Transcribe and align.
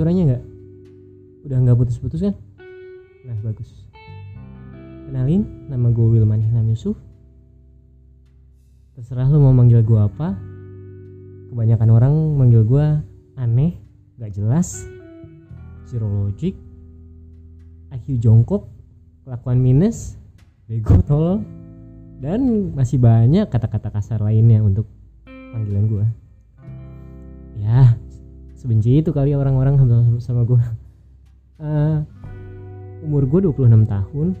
suaranya 0.00 0.32
nggak? 0.32 0.44
Udah 1.44 1.56
nggak 1.60 1.76
putus-putus 1.76 2.24
kan? 2.24 2.32
Nah 3.28 3.36
bagus. 3.44 3.68
Kenalin 5.04 5.44
nama 5.68 5.92
gue 5.92 6.06
Wilman 6.16 6.40
Ilham 6.40 6.72
Yusuf. 6.72 6.96
Terserah 8.96 9.28
lu 9.28 9.44
mau 9.44 9.52
manggil 9.52 9.84
gue 9.84 10.00
apa. 10.00 10.40
Kebanyakan 11.52 11.90
orang 11.92 12.14
manggil 12.32 12.64
gue 12.64 12.86
aneh 13.36 13.76
gak 14.16 14.32
jelas. 14.32 14.88
Zero 15.84 16.08
logic 16.08 16.56
IQ 17.92 18.24
jongkok 18.24 18.72
kelakuan 19.28 19.60
minus 19.60 20.16
bego 20.64 20.96
tolol 21.04 21.44
dan 22.24 22.72
masih 22.72 22.96
banyak 22.96 23.52
kata-kata 23.52 23.92
kasar 23.92 24.24
lainnya 24.24 24.64
untuk 24.64 24.88
panggilan 25.28 25.84
gue 25.90 26.06
ya 27.60 27.99
sebenci 28.60 29.00
itu 29.00 29.08
kali 29.16 29.32
orang-orang 29.32 29.80
sama, 30.20 30.44
gue 30.44 30.60
uh, 31.64 32.04
umur 33.08 33.24
gue 33.24 33.48
26 33.48 33.88
tahun. 33.88 34.36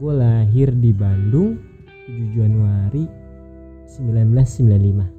Gue 0.00 0.12
lahir 0.14 0.72
di 0.72 0.94
Bandung 0.96 1.60
7 2.08 2.38
Januari 2.38 3.04
1995 3.84 5.18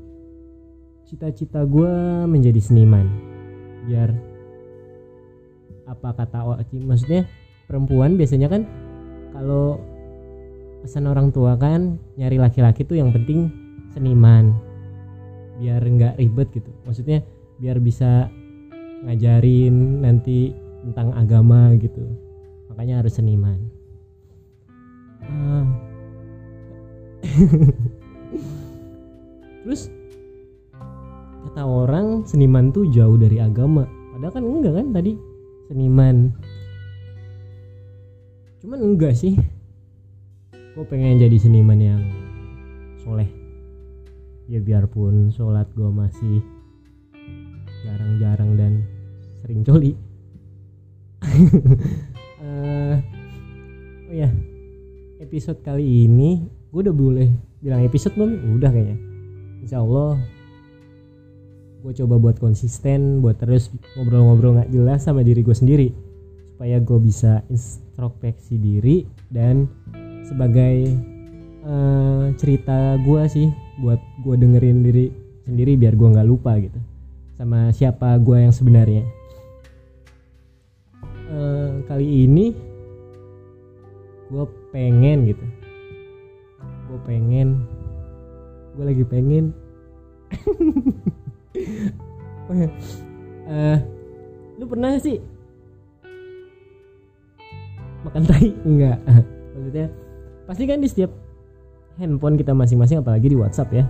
cita-cita 1.09 1.65
gue 1.65 1.93
menjadi 2.29 2.61
seniman. 2.61 3.05
Biar 3.89 4.13
apa 5.89 6.13
kata 6.13 6.61
maksudnya 6.85 7.25
perempuan 7.65 8.13
biasanya 8.13 8.45
kan 8.45 8.69
kalau 9.33 9.81
pesan 10.85 11.09
orang 11.09 11.33
tua 11.33 11.57
kan 11.57 11.97
nyari 12.13 12.37
laki-laki 12.37 12.85
tuh 12.85 12.97
yang 13.01 13.09
penting 13.09 13.49
seniman. 13.91 14.53
Biar 15.59 15.81
nggak 15.81 16.21
ribet 16.21 16.47
gitu. 16.53 16.71
Maksudnya 16.85 17.25
biar 17.59 17.77
bisa 17.83 18.31
ngajarin 19.03 20.03
nanti 20.03 20.55
tentang 20.87 21.11
agama 21.15 21.75
gitu. 21.75 22.07
Makanya 22.71 23.03
harus 23.03 23.19
seniman. 23.19 23.59
Uh. 25.27 25.67
terus 29.67 29.91
kata 31.45 31.61
orang 31.67 32.23
seniman 32.23 32.71
tuh 32.71 32.87
jauh 32.89 33.19
dari 33.19 33.43
agama. 33.43 33.83
Padahal 34.15 34.33
kan 34.39 34.43
enggak 34.47 34.73
kan 34.79 34.87
tadi 34.95 35.13
seniman. 35.67 36.31
Cuman 38.63 38.79
enggak 38.79 39.15
sih. 39.15 39.35
Gue 40.79 40.85
pengen 40.87 41.19
jadi 41.19 41.35
seniman 41.35 41.79
yang 41.79 42.01
soleh. 43.03 43.27
Ya 44.47 44.63
biarpun 44.63 45.35
sholat 45.35 45.67
gue 45.75 45.91
masih 45.91 46.39
jarang-jarang 48.19 48.51
dan 48.59 48.73
sering 49.41 49.63
coli. 49.63 49.91
Uh, 52.39 52.95
oh 54.11 54.15
ya 54.15 54.29
episode 55.19 55.59
kali 55.63 56.07
ini 56.07 56.47
gue 56.71 56.81
udah 56.83 56.95
boleh 56.95 57.29
bilang 57.63 57.81
episode 57.87 58.15
belum? 58.19 58.59
Udah 58.59 58.71
kayaknya. 58.71 58.97
Insya 59.63 59.83
Allah 59.83 60.19
gue 61.79 61.93
coba 61.95 62.19
buat 62.19 62.37
konsisten 62.43 63.23
buat 63.23 63.39
terus 63.39 63.71
ngobrol-ngobrol 63.95 64.59
nggak 64.59 64.71
jelas 64.75 65.07
sama 65.07 65.23
diri 65.23 65.39
gue 65.39 65.55
sendiri 65.55 65.87
supaya 66.51 66.75
gue 66.83 66.99
bisa 66.99 67.39
introspeksi 67.47 68.59
diri 68.59 69.07
dan 69.31 69.63
sebagai 70.27 70.91
uh, 71.63 72.35
cerita 72.35 72.99
gue 72.99 73.21
sih 73.31 73.47
buat 73.79 73.99
gue 74.27 74.35
dengerin 74.35 74.83
diri 74.83 75.05
sendiri 75.47 75.79
biar 75.79 75.95
gue 75.95 76.09
nggak 76.19 76.27
lupa 76.27 76.59
gitu 76.59 76.79
sama 77.39 77.71
siapa 77.71 78.19
gue 78.19 78.35
yang 78.35 78.51
sebenarnya. 78.51 79.07
Uh, 81.31 81.79
kali 81.87 82.27
ini 82.27 82.51
gue 84.27 84.45
pengen 84.75 85.23
gitu. 85.23 85.45
Gue 86.91 86.99
pengen. 87.07 87.63
Gue 88.75 88.91
lagi 88.91 89.03
pengen. 89.07 89.55
Uh, 92.51 93.79
lu 94.59 94.67
pernah 94.67 94.99
sih? 94.99 95.23
Makan 98.03 98.23
tai? 98.27 98.51
Enggak. 98.67 98.99
Maksudnya 99.55 99.87
pasti 100.43 100.63
kan 100.67 100.83
di 100.83 100.91
setiap 100.91 101.15
handphone 101.95 102.35
kita 102.35 102.51
masing-masing 102.51 102.99
apalagi 102.99 103.31
di 103.31 103.39
WhatsApp 103.39 103.71
ya 103.71 103.87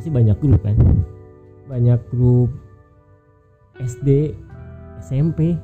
pasti 0.00 0.08
banyak 0.08 0.36
grup 0.40 0.64
kan. 0.64 0.80
Banyak 1.68 2.00
grup 2.08 2.65
SD, 3.80 4.32
SMP, 5.04 5.56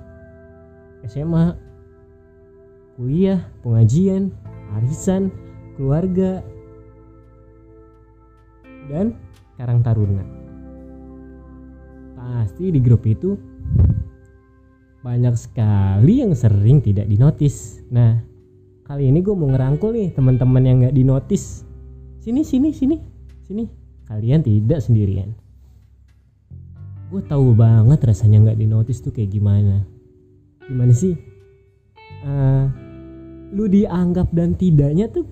SMA, 1.08 1.56
kuliah, 2.94 3.40
pengajian, 3.64 4.30
arisan, 4.76 5.32
keluarga, 5.74 6.44
dan 8.92 9.16
Karang 9.56 9.80
Taruna. 9.80 10.24
Pasti 12.14 12.70
di 12.70 12.78
grup 12.78 13.02
itu 13.08 13.34
banyak 15.02 15.34
sekali 15.34 16.22
yang 16.22 16.38
sering 16.38 16.78
tidak 16.78 17.10
dinotis. 17.10 17.82
Nah, 17.90 18.22
kali 18.86 19.10
ini 19.10 19.18
gue 19.18 19.34
mau 19.34 19.50
ngerangkul 19.50 19.90
nih 19.90 20.14
teman-teman 20.14 20.62
yang 20.62 20.76
nggak 20.86 20.94
dinotis. 20.94 21.66
Sini, 22.22 22.46
sini, 22.46 22.70
sini, 22.70 22.96
sini. 23.42 23.64
Kalian 24.06 24.44
tidak 24.46 24.78
sendirian 24.78 25.41
gue 27.12 27.22
tahu 27.28 27.52
banget 27.52 28.00
rasanya 28.08 28.48
nggak 28.48 28.58
di 28.64 28.64
notice 28.64 29.04
tuh 29.04 29.12
kayak 29.12 29.36
gimana. 29.36 29.84
Gimana 30.64 30.96
sih? 30.96 31.12
Uh, 32.24 32.72
lu 33.52 33.68
dianggap 33.68 34.32
dan 34.32 34.56
tidaknya 34.56 35.12
tuh 35.12 35.28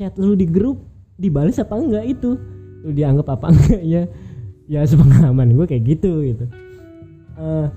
chat 0.00 0.16
lu 0.16 0.32
di 0.32 0.48
grup 0.48 0.80
dibalas 1.20 1.60
apa 1.60 1.76
enggak 1.76 2.08
itu? 2.08 2.40
Lu 2.80 2.96
dianggap 2.96 3.28
apa 3.36 3.46
enggak 3.52 3.82
ya? 3.84 4.02
Ya 4.64 4.80
sepengalaman 4.88 5.52
gue 5.52 5.68
kayak 5.68 5.84
gitu 5.84 6.24
gitu. 6.24 6.48
Uh, 7.36 7.68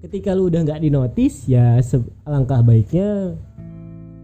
ketika 0.00 0.32
lu 0.32 0.48
udah 0.48 0.64
nggak 0.64 0.80
di 0.80 0.88
notice 0.88 1.44
ya 1.44 1.76
alangkah 2.24 2.64
baiknya 2.64 3.36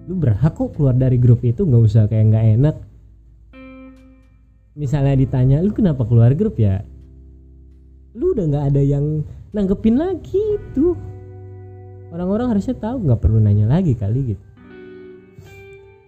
lu 0.08 0.16
berhak 0.16 0.56
kok 0.56 0.72
keluar 0.72 0.96
dari 0.96 1.20
grup 1.20 1.44
itu 1.44 1.68
nggak 1.68 1.82
usah 1.84 2.08
kayak 2.08 2.32
nggak 2.32 2.46
enak. 2.56 2.76
Misalnya 4.72 5.20
ditanya 5.20 5.60
lu 5.60 5.76
kenapa 5.76 6.08
keluar 6.08 6.32
grup 6.32 6.56
ya 6.56 6.95
lu 8.16 8.32
udah 8.32 8.44
nggak 8.48 8.64
ada 8.72 8.82
yang 8.82 9.20
nanggepin 9.52 10.00
lagi 10.00 10.56
tuh 10.72 10.96
orang-orang 12.08 12.56
harusnya 12.56 12.72
tahu 12.80 13.04
nggak 13.04 13.20
perlu 13.20 13.38
nanya 13.44 13.68
lagi 13.68 13.92
kali 13.92 14.34
gitu. 14.34 14.44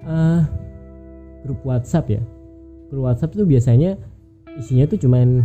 Uh, 0.09 0.41
grup 1.45 1.61
WhatsApp 1.69 2.09
ya. 2.09 2.23
Grup 2.89 3.05
WhatsApp 3.13 3.37
tuh 3.37 3.45
biasanya 3.45 4.01
isinya 4.57 4.89
tuh 4.89 4.97
cuman 4.97 5.45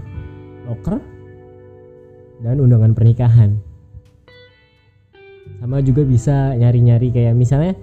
loker 0.71 1.03
dan 2.39 2.63
undangan 2.63 2.95
pernikahan. 2.95 3.59
Sama 5.59 5.83
juga 5.83 6.07
bisa 6.07 6.55
nyari-nyari 6.55 7.11
kayak 7.11 7.35
misalnya 7.35 7.75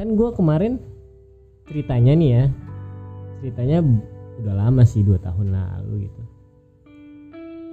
kan 0.00 0.16
gue 0.16 0.28
kemarin 0.32 0.80
ceritanya 1.68 2.12
nih 2.16 2.30
ya 2.32 2.44
ceritanya 3.40 3.78
udah 4.40 4.54
lama 4.56 4.82
sih 4.88 5.04
dua 5.04 5.20
tahun 5.20 5.52
lalu 5.52 6.08
gitu 6.08 6.20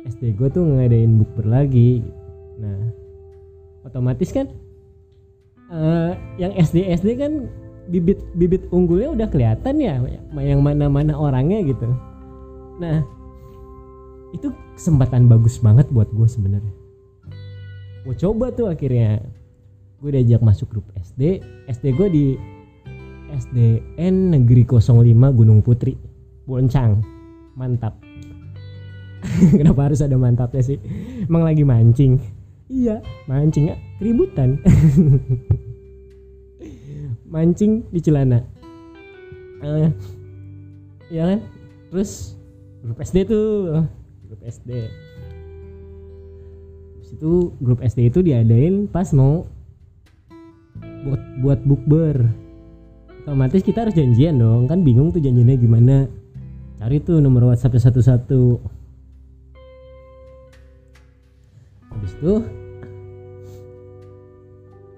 SD 0.08 0.40
gue 0.40 0.48
tuh 0.52 0.64
ngadain 0.64 1.20
bukber 1.20 1.46
lagi. 1.48 2.04
Nah 2.58 2.92
otomatis 3.84 4.32
kan 4.32 4.48
uh, 5.72 6.16
yang 6.40 6.56
SD 6.56 6.88
SD 6.96 7.20
kan 7.20 7.48
bibit 7.88 8.20
bibit 8.36 8.68
unggulnya 8.76 9.16
udah 9.16 9.28
kelihatan 9.32 9.80
ya 9.80 9.96
yang 10.40 10.60
mana 10.64 10.92
mana 10.92 11.16
orangnya 11.16 11.64
gitu. 11.64 11.88
Nah 12.80 13.04
itu 14.36 14.52
kesempatan 14.76 15.32
bagus 15.32 15.60
banget 15.60 15.88
buat 15.92 16.08
gue 16.12 16.28
sebenarnya. 16.28 16.74
Gue 18.04 18.16
coba 18.16 18.52
tuh 18.56 18.72
akhirnya 18.72 19.20
gue 20.00 20.10
diajak 20.14 20.44
masuk 20.44 20.72
grup 20.72 20.88
SD 20.96 21.44
SD 21.68 21.96
gue 21.96 22.08
di 22.12 22.26
SDN 23.28 24.40
Negeri 24.40 24.64
05 24.64 24.88
Gunung 25.36 25.60
Putri 25.60 26.00
Boncang. 26.48 27.04
Mantap 27.58 28.07
Kenapa 29.60 29.90
harus 29.90 30.04
ada 30.04 30.16
mantapnya 30.16 30.64
sih? 30.64 30.78
Emang 31.26 31.44
lagi 31.44 31.66
mancing? 31.66 32.20
Iya, 32.68 33.00
mancing 33.32 33.72
ya, 33.72 33.76
keributan. 34.00 34.58
mancing 37.34 37.88
di 37.92 38.00
celana. 38.04 38.44
Uh, 39.64 39.92
ya 41.08 41.24
kan? 41.32 41.40
Terus 41.92 42.36
grup 42.84 43.00
SD 43.00 43.18
tuh, 43.28 43.84
grup 44.28 44.42
SD. 44.44 44.72
Terus 47.00 47.10
itu 47.16 47.34
grup 47.64 47.80
SD 47.80 48.12
itu 48.12 48.20
diadain 48.20 48.92
pas 48.92 49.16
mau 49.16 49.48
buat 51.08 51.22
buat 51.40 51.60
bukber. 51.64 52.16
Otomatis 53.24 53.64
kita 53.64 53.88
harus 53.88 53.96
janjian 53.96 54.40
dong, 54.40 54.72
kan 54.72 54.84
bingung 54.84 55.12
tuh 55.12 55.20
janjinya 55.20 55.56
gimana. 55.56 56.08
Cari 56.78 57.02
tuh 57.02 57.20
nomor 57.20 57.52
WhatsApp 57.52 57.80
satu-satu 57.80 58.62
itu 62.18 62.42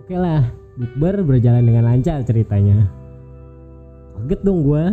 oke 0.06 0.16
lah 0.16 0.48
bukber 0.80 1.19
berjalan 1.27 1.68
dengan 1.68 1.83
lancar 1.92 2.24
ceritanya. 2.24 2.88
Kaget 4.16 4.42
dong 4.44 4.63
gue 4.63 4.83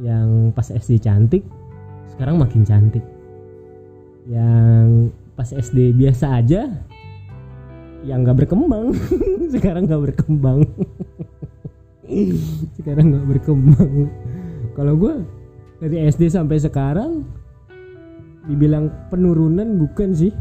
yang 0.00 0.56
pas 0.56 0.72
SD 0.72 0.96
cantik 1.04 1.44
sekarang 2.16 2.40
makin 2.40 2.64
cantik. 2.64 3.04
Yang 4.24 5.12
pas 5.36 5.48
SD 5.52 5.92
biasa 5.96 6.40
aja 6.40 6.68
yang 8.04 8.24
nggak 8.24 8.44
berkembang. 8.44 8.96
Sekarang 9.54 9.84
nggak 9.84 10.02
berkembang. 10.12 10.64
Sekarang 12.76 13.12
nggak 13.12 13.26
berkembang. 13.28 14.08
Kalau 14.72 14.94
gue 14.96 15.14
dari 15.80 16.08
SD 16.08 16.28
sampai 16.28 16.60
sekarang 16.60 17.24
dibilang 18.44 18.92
penurunan 19.08 19.80
bukan 19.80 20.12
sih 20.12 20.32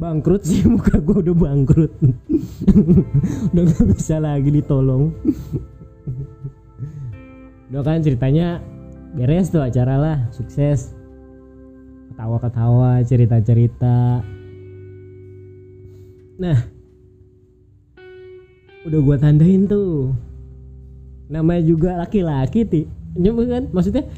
bangkrut 0.00 0.42
sih 0.48 0.64
muka 0.72 0.96
gue 0.96 1.28
udah 1.28 1.36
bangkrut. 1.36 1.92
Udah 3.52 3.62
nggak 3.68 3.86
bisa 3.92 4.16
lagi 4.16 4.48
ditolong. 4.48 5.12
Udah 7.68 7.82
kan 7.84 8.00
ceritanya 8.00 8.64
beres 9.12 9.52
tuh 9.52 9.60
acara 9.60 10.00
lah 10.00 10.18
sukses. 10.32 10.96
Ketawa-ketawa 12.10 13.04
cerita-cerita. 13.04 14.24
Nah 16.40 16.58
udah 18.80 19.00
gua 19.04 19.20
tandain 19.20 19.68
tuh. 19.68 20.16
Namanya 21.28 21.62
juga 21.62 22.00
laki-laki 22.00 22.64
ti. 22.64 22.82
Kan? 23.14 23.68
Maksudnya 23.70 24.08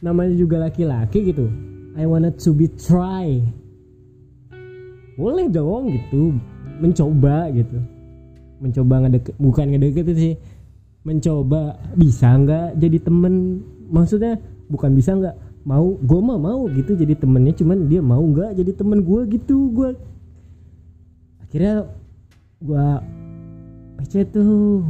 namanya 0.00 0.32
juga 0.38 0.62
laki-laki 0.62 1.34
gitu. 1.34 1.50
I 1.92 2.08
wanted 2.08 2.40
to 2.40 2.56
be 2.56 2.72
try 2.72 3.44
boleh 5.18 5.46
dong 5.48 5.92
gitu. 5.92 6.36
Mencoba 6.82 7.50
gitu. 7.54 7.78
Mencoba 8.62 8.94
ngedeket 9.06 9.34
bukan 9.38 9.66
ngedeket 9.72 10.06
sih. 10.14 10.34
Mencoba 11.02 11.78
bisa 11.98 12.32
nggak 12.36 12.78
jadi 12.78 12.98
temen? 13.02 13.64
Maksudnya 13.92 14.38
bukan 14.70 14.94
bisa 14.96 15.12
nggak 15.18 15.36
mau 15.62 15.94
gue 15.94 16.20
mah 16.20 16.38
mau 16.42 16.66
gitu 16.74 16.98
jadi 16.98 17.14
temennya 17.14 17.54
cuman 17.54 17.86
dia 17.86 18.02
mau 18.02 18.18
nggak 18.18 18.58
jadi 18.58 18.74
temen 18.74 18.98
gue 18.98 19.30
gitu 19.30 19.70
gue 19.70 19.94
akhirnya 21.38 21.86
gue 22.58 22.86
PC 24.02 24.26
tuh 24.34 24.82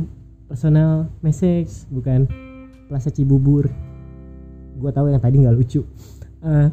personal 0.48 1.08
message 1.20 1.84
bukan. 1.92 2.24
Plaza 2.92 3.08
Cibubur. 3.08 3.72
Gue 4.76 4.90
tahu 4.92 5.08
yang 5.08 5.20
tadi 5.20 5.40
nggak 5.40 5.56
lucu. 5.56 5.80
Uh, 6.44 6.68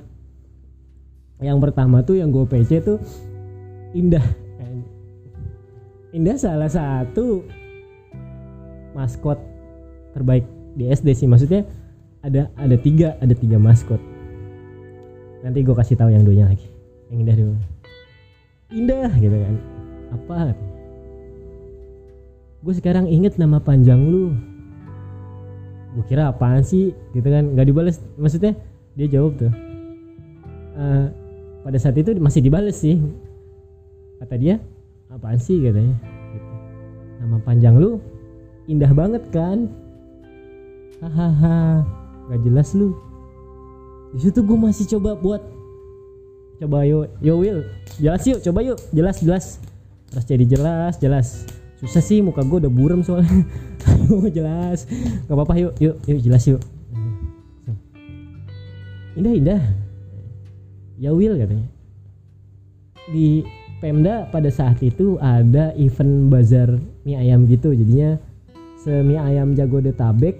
yang 1.40 1.64
pertama 1.64 2.04
tuh 2.04 2.20
yang 2.20 2.28
gue 2.28 2.44
PC 2.44 2.84
tuh 2.84 3.00
Indah. 3.94 4.26
Indah 6.10 6.42
salah 6.42 6.70
satu 6.70 7.46
maskot 8.98 9.38
terbaik 10.18 10.46
di 10.74 10.90
SD 10.90 11.14
sih. 11.14 11.28
Maksudnya 11.30 11.66
ada 12.26 12.50
ada 12.58 12.76
tiga 12.78 13.14
ada 13.22 13.34
tiga 13.38 13.62
maskot. 13.62 14.02
Nanti 15.46 15.62
gue 15.62 15.76
kasih 15.78 15.98
tahu 15.98 16.10
yang 16.10 16.26
duanya 16.26 16.50
lagi. 16.50 16.66
Yang 17.14 17.18
indah 17.22 17.36
dulu. 17.38 17.54
Indah 18.74 19.12
gitu 19.22 19.38
kan. 19.38 19.56
Apa? 20.18 20.38
Gue 22.66 22.74
sekarang 22.74 23.06
inget 23.06 23.38
nama 23.38 23.62
panjang 23.62 24.02
lu. 24.10 24.34
Gue 25.94 26.06
kira 26.10 26.34
apaan 26.34 26.66
sih? 26.66 26.94
Gitu 27.14 27.26
kan. 27.30 27.54
Nggak 27.54 27.70
dibales. 27.70 27.98
Maksudnya 28.18 28.58
dia 28.98 29.08
jawab 29.10 29.38
tuh. 29.38 29.54
Uh, 30.74 31.08
pada 31.62 31.78
saat 31.78 31.94
itu 32.02 32.18
masih 32.18 32.42
dibales 32.42 32.82
sih 32.82 32.98
kata 34.20 34.36
dia 34.36 34.56
apaan 35.10 35.40
sih? 35.40 35.58
katanya. 35.64 35.96
Gitu. 36.36 36.52
nama 37.20 37.38
panjang 37.42 37.76
lu 37.80 37.98
indah 38.70 38.92
banget 38.94 39.24
kan? 39.34 39.72
Hahaha 41.02 41.84
nggak 42.30 42.40
jelas 42.46 42.76
lu. 42.78 42.94
Di 44.14 44.30
situ 44.30 44.46
gue 44.46 44.58
masih 44.58 44.86
coba 44.98 45.18
buat 45.18 45.42
coba 46.60 46.86
yo 46.86 47.08
yo 47.24 47.40
Will. 47.42 47.66
Jelas 47.98 48.24
yuk 48.28 48.40
coba 48.46 48.60
yuk. 48.62 48.78
Jelas 48.94 49.18
jelas. 49.24 49.46
Terus 50.14 50.26
jadi 50.28 50.46
jelas 50.46 50.94
jelas. 51.02 51.28
Susah 51.80 52.04
sih 52.04 52.20
muka 52.20 52.44
gue 52.44 52.60
udah 52.60 52.74
buram 52.74 53.00
soalnya. 53.00 53.48
Jelas. 54.36 54.84
Nggak 55.26 55.36
apa-apa 55.40 55.54
yuk 55.56 55.74
yuk 55.80 55.96
yuk 56.04 56.20
jelas 56.20 56.44
yuk. 56.44 56.62
Indah 59.16 59.34
indah. 59.34 59.62
Ya 61.00 61.16
Will 61.16 61.40
katanya. 61.40 61.68
Di 63.10 63.48
Pemda 63.80 64.28
pada 64.28 64.52
saat 64.52 64.84
itu 64.84 65.16
ada 65.24 65.72
event 65.80 66.28
bazar 66.28 66.76
mie 67.08 67.16
ayam 67.16 67.48
gitu. 67.48 67.72
Jadinya 67.72 68.20
semi 68.76 69.16
ayam 69.16 69.56
Jagodetabek 69.56 70.36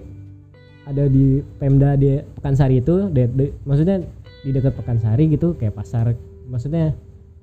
ada 0.84 1.08
di 1.08 1.40
Pemda 1.56 1.96
di 1.96 2.20
Pekansari 2.36 2.84
itu. 2.84 3.08
De, 3.08 3.24
de, 3.32 3.56
maksudnya 3.64 4.04
di 4.44 4.52
dekat 4.52 4.76
Pekansari 4.76 5.32
gitu 5.32 5.56
kayak 5.56 5.72
pasar. 5.72 6.12
Maksudnya 6.52 6.92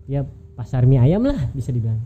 ya 0.05 0.21
pasar 0.53 0.85
mie 0.85 1.01
ayam 1.01 1.25
lah 1.25 1.49
bisa 1.57 1.73
dibilang. 1.73 1.97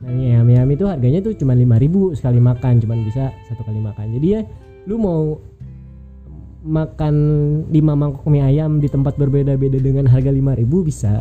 Nah 0.00 0.08
mie 0.08 0.32
ayam, 0.32 0.48
mie 0.48 0.56
ayam 0.56 0.72
itu 0.72 0.84
harganya 0.88 1.20
tuh 1.20 1.36
cuma 1.36 1.52
5000 1.52 2.16
sekali 2.16 2.40
makan 2.40 2.80
cuman 2.80 2.98
bisa 3.04 3.28
satu 3.44 3.60
kali 3.60 3.80
makan. 3.84 4.08
Jadi 4.16 4.26
ya 4.32 4.40
lu 4.88 4.96
mau 4.96 5.36
makan 6.64 7.14
5 7.68 7.76
mangkok 7.76 8.24
mie 8.32 8.40
ayam 8.40 8.80
di 8.80 8.88
tempat 8.88 9.20
berbeda-beda 9.20 9.76
dengan 9.76 10.08
harga 10.08 10.32
5000 10.32 10.64
bisa 10.88 11.20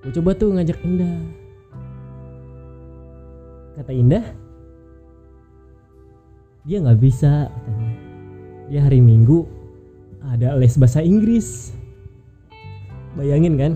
gue 0.00 0.12
coba 0.16 0.30
tuh 0.32 0.56
ngajak 0.56 0.78
Indah. 0.80 1.16
Kata 3.76 3.92
Indah 3.92 4.24
dia 6.64 6.76
nggak 6.80 7.00
bisa 7.00 7.48
katanya. 7.48 7.92
Dia 8.70 8.80
hari 8.86 9.00
minggu 9.02 9.48
ada 10.24 10.56
les 10.56 10.76
bahasa 10.76 11.00
Inggris. 11.00 11.72
Bayangin 13.18 13.58
kan 13.58 13.72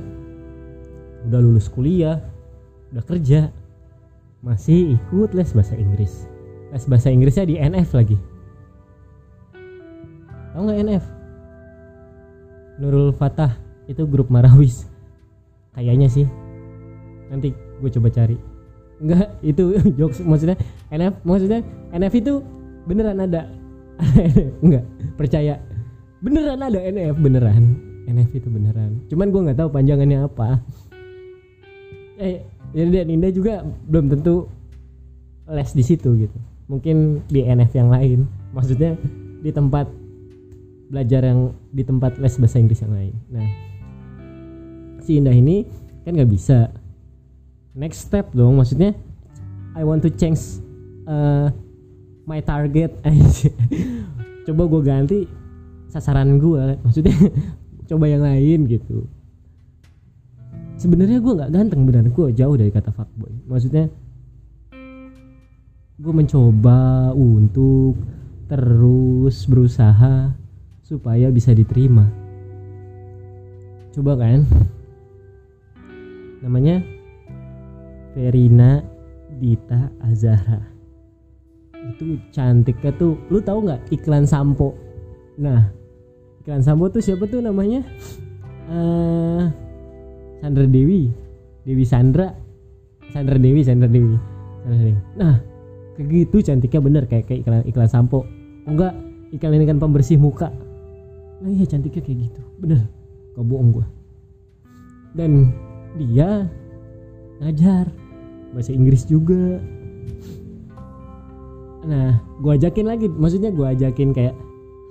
udah 1.27 1.41
lulus 1.41 1.67
kuliah 1.73 2.21
udah 2.95 3.03
kerja 3.03 3.51
masih 4.45 4.95
ikut 4.95 5.33
les 5.35 5.51
bahasa 5.51 5.75
Inggris. 5.75 6.29
Les 6.71 6.85
bahasa 6.87 7.09
Inggrisnya 7.11 7.45
di 7.49 7.57
NF 7.59 7.91
lagi. 7.97 8.17
Tau 10.55 10.63
nggak 10.63 10.81
NF 10.87 11.05
Nurul 12.79 13.11
Fatah 13.11 13.59
itu 13.91 14.07
grup 14.07 14.31
Marawis 14.31 14.87
kayaknya 15.75 16.09
sih. 16.09 16.27
Nanti 17.29 17.51
gue 17.55 17.91
coba 18.01 18.09
cari. 18.11 18.37
Enggak 19.03 19.29
itu 19.43 19.75
jokes 19.99 20.23
maksudnya 20.23 20.57
NF 20.95 21.15
maksudnya 21.27 21.61
NF 21.93 22.15
itu 22.15 22.33
beneran 22.87 23.19
ada. 23.21 23.51
Enggak 24.65 24.85
percaya. 25.19 25.59
Beneran 26.23 26.63
ada 26.63 26.79
NF 26.79 27.19
beneran. 27.21 27.77
NF 28.09 28.31
itu 28.33 28.49
beneran. 28.49 29.03
Cuman 29.11 29.29
gue 29.35 29.41
nggak 29.51 29.59
tahu 29.59 29.69
panjangannya 29.75 30.25
apa. 30.25 30.63
Eh 32.21 32.47
jadi 32.75 33.03
dan 33.03 33.09
Indah 33.11 33.33
juga 33.35 33.63
belum 33.91 34.11
tentu 34.11 34.47
les 35.51 35.71
di 35.75 35.85
situ 35.85 36.15
gitu. 36.17 36.39
Mungkin 36.71 37.27
di 37.29 37.45
NF 37.45 37.73
yang 37.77 37.93
lain. 37.93 38.25
Maksudnya 38.55 38.97
di 39.45 39.51
tempat 39.53 39.91
belajar 40.89 41.27
yang 41.27 41.53
di 41.75 41.83
tempat 41.83 42.17
les 42.21 42.35
bahasa 42.39 42.57
Inggris 42.61 42.81
yang 42.81 42.95
lain. 42.95 43.15
Nah 43.29 43.74
si 45.05 45.21
Indah 45.21 45.37
ini 45.37 45.69
kan 46.09 46.17
nggak 46.17 46.33
bisa. 46.33 46.73
Next 47.77 48.09
step 48.09 48.33
dong 48.33 48.57
maksudnya 48.57 48.97
I 49.77 49.85
want 49.85 50.01
to 50.07 50.11
change 50.11 50.41
uh, 51.05 51.53
my 52.25 52.41
target. 52.41 52.97
Coba 54.49 54.63
gue 54.69 54.83
ganti 54.85 55.21
sasaran 55.95 56.43
gue 56.43 56.75
maksudnya 56.83 57.15
coba 57.89 58.11
yang 58.11 58.27
lain 58.27 58.67
gitu. 58.67 59.07
Sebenarnya 60.75 61.23
gue 61.23 61.33
nggak 61.39 61.53
ganteng 61.55 61.87
benar 61.87 62.03
gue 62.11 62.27
jauh 62.35 62.57
dari 62.59 62.75
kata 62.75 62.91
fuckboy. 62.91 63.31
Maksudnya 63.47 63.87
gue 65.95 66.13
mencoba 66.13 67.15
untuk 67.15 67.95
terus 68.51 69.47
berusaha 69.47 70.35
supaya 70.83 71.31
bisa 71.31 71.55
diterima. 71.55 72.11
Coba 73.95 74.19
kan 74.19 74.43
namanya 76.45 76.85
Verina 78.13 78.85
Dita 79.41 79.89
Azahra. 80.05 80.61
Itu 81.75 82.21
cantiknya 82.31 82.93
tuh 83.01 83.17
lu 83.33 83.41
tahu 83.41 83.65
nggak 83.65 83.89
iklan 83.91 84.29
sampo? 84.29 84.77
Nah 85.41 85.73
iklan 86.45 86.61
sampo 86.61 86.93
tuh 86.93 87.01
siapa 87.01 87.25
tuh 87.25 87.41
namanya? 87.41 87.81
Uh, 88.69 89.49
Sandra 90.45 90.69
Dewi. 90.69 91.09
Dewi 91.65 91.85
Sandra. 91.89 92.37
Sandra 93.09 93.41
Dewi 93.41 93.65
Sandra 93.65 93.89
Dewi. 93.89 94.21
Nah 95.17 95.41
kayak 95.97 96.09
gitu 96.13 96.45
cantiknya 96.45 96.81
bener 96.85 97.03
kayak 97.09 97.25
kayak 97.25 97.41
iklan 97.45 97.63
iklan 97.65 97.89
sampo. 97.89 98.25
Oh, 98.65 98.73
enggak 98.73 98.93
iklan 99.33 99.57
ini 99.57 99.65
kan 99.69 99.81
pembersih 99.81 100.21
muka. 100.21 100.53
Nah 101.41 101.51
iya 101.51 101.65
cantiknya 101.65 102.05
kayak 102.05 102.19
gitu. 102.31 102.41
Bener 102.61 102.85
gak 103.35 103.45
bohong 103.45 103.75
gua. 103.75 103.87
Dan 105.13 105.53
dia 105.95 106.51
ngajar 107.43 107.91
bahasa 108.55 108.71
Inggris 108.71 109.07
juga. 109.07 109.59
Nah 111.85 112.19
gue 112.41 112.53
ajakin 112.55 112.87
lagi. 112.87 113.07
Maksudnya 113.11 113.51
gue 113.51 113.67
ajakin 113.67 114.11
kayak 114.15 114.35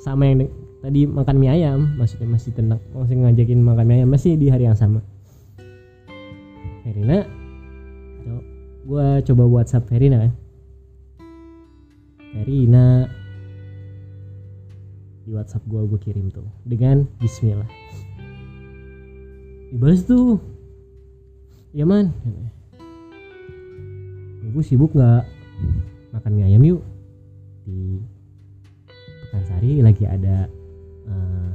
sama 0.03 0.27
yang 0.27 0.47
tadi 0.83 1.07
makan 1.07 1.35
mie 1.39 1.51
ayam. 1.51 1.95
Maksudnya 1.95 2.27
masih 2.27 2.51
tentang 2.55 2.79
masih 2.95 3.19
ngajakin 3.19 3.59
makan 3.63 3.85
mie 3.87 3.95
ayam 4.03 4.09
masih 4.11 4.35
di 4.35 4.47
hari 4.51 4.67
yang 4.67 4.77
sama. 4.77 4.99
Verina 6.83 7.23
gue 8.83 9.07
coba 9.23 9.43
WhatsApp 9.47 9.87
Verina 9.87 10.27
kan? 10.27 10.31
Verina 12.35 13.07
di 15.23 15.31
WhatsApp 15.31 15.63
gue 15.71 15.81
gue 15.87 15.99
kirim 16.03 16.27
tuh 16.27 16.43
dengan 16.67 17.07
Bismillah. 17.23 17.71
Dibalas 19.71 20.03
tuh 20.03 20.37
ya 21.73 21.89
man. 21.89 22.13
Gue 24.53 24.61
sibuk 24.61 24.93
nggak? 24.93 25.25
Makan 26.13 26.31
mie 26.37 26.45
ayam 26.45 26.61
yuk. 26.61 26.81
Di 27.65 27.97
Pekansari 29.25 29.81
lagi 29.81 30.05
ada 30.05 30.45
uh, 31.09 31.51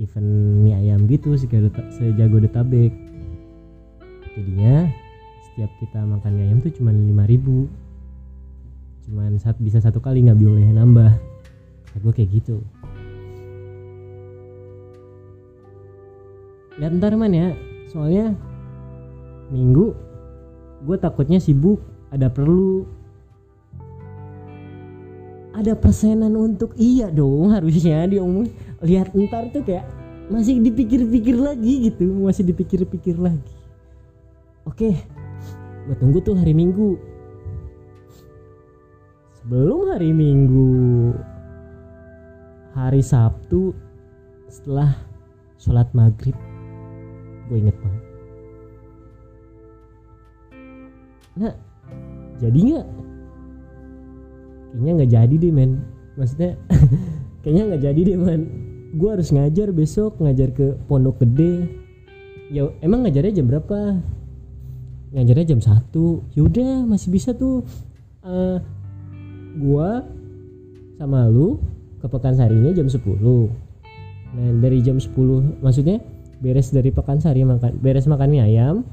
event 0.00 0.32
mie 0.64 0.72
ayam 0.72 1.04
gitu 1.04 1.36
sejago 1.36 2.40
detabek 2.40 2.96
jadinya 4.32 4.86
setiap 5.50 5.68
kita 5.82 6.00
makan 6.06 6.32
mie 6.32 6.44
ayam 6.48 6.64
tuh 6.64 6.72
cuma 6.72 6.88
lima 6.96 7.28
ribu. 7.28 7.68
Cuman 9.04 9.36
saat 9.36 9.60
bisa 9.60 9.84
satu 9.84 10.00
kali 10.00 10.24
nggak 10.24 10.40
boleh 10.40 10.72
nambah. 10.72 11.12
Kata 11.92 12.00
gue 12.00 12.12
kayak 12.16 12.32
gitu. 12.32 12.64
Lihat 16.80 16.96
ntar 16.96 17.12
man 17.18 17.34
ya 17.34 17.67
soalnya 17.88 18.36
minggu 19.48 19.96
gue 20.84 20.96
takutnya 21.00 21.42
sibuk 21.42 21.82
ada 22.08 22.28
perlu. 22.32 22.86
Ada 25.58 25.74
persenan 25.74 26.38
untuk 26.38 26.70
iya 26.78 27.10
dong 27.10 27.50
harusnya 27.50 28.06
diomong 28.06 28.46
lihat 28.78 29.10
ntar 29.10 29.50
tuh 29.50 29.66
kayak 29.66 29.90
masih 30.30 30.62
dipikir-pikir 30.62 31.34
lagi 31.34 31.90
gitu 31.90 32.06
masih 32.14 32.46
dipikir-pikir 32.46 33.18
lagi. 33.18 33.56
Oke 34.62 34.94
gue 35.88 35.96
tunggu 35.98 36.22
tuh 36.22 36.38
hari 36.38 36.54
minggu. 36.54 36.94
Sebelum 39.42 39.90
hari 39.90 40.14
minggu 40.14 40.70
hari 42.78 43.02
sabtu 43.02 43.74
setelah 44.46 44.94
sholat 45.58 45.90
maghrib 45.90 46.38
gue 47.48 47.58
inget 47.58 47.76
banget. 47.80 48.02
Nah 51.38 51.54
jadi 52.38 52.58
nggak? 52.58 52.86
Kayaknya 54.68 54.92
nggak 54.94 55.12
jadi 55.12 55.34
deh 55.34 55.52
men. 55.52 55.70
Maksudnya 56.14 56.50
kayaknya 57.42 57.62
nggak 57.74 57.82
jadi 57.88 58.00
deh 58.14 58.18
man 58.20 58.42
gue 58.88 59.10
harus 59.12 59.28
ngajar 59.28 59.68
besok 59.68 60.16
ngajar 60.20 60.52
ke 60.52 60.76
pondok 60.88 61.20
gede. 61.24 61.68
Ya 62.48 62.68
emang 62.80 63.04
ngajarnya 63.04 63.42
jam 63.42 63.46
berapa? 63.48 64.00
Ngajarnya 65.12 65.46
jam 65.56 65.60
satu. 65.60 66.24
Yaudah 66.36 66.84
masih 66.88 67.08
bisa 67.12 67.36
tuh. 67.36 67.64
Uh, 68.24 68.60
gue 69.58 69.90
sama 70.98 71.30
lu 71.30 71.62
ke 71.98 72.06
Pekansarinya 72.06 72.74
jam 72.74 72.86
10 72.86 73.00
nah 74.28 74.48
dari 74.60 74.78
jam 74.84 75.00
10 75.00 75.64
maksudnya 75.64 76.02
beres 76.38 76.70
dari 76.70 76.94
Pekansari 76.94 77.42
makan 77.42 77.78
beres 77.82 78.06
makan 78.06 78.28
mie 78.30 78.42
ayam. 78.42 78.86